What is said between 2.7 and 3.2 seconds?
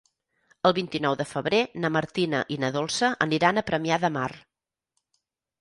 Dolça